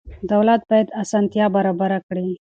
دولت 0.31 0.61
باید 0.69 0.89
اسانتیا 1.01 1.45
برابره 1.55 1.99
کړي. 2.07 2.27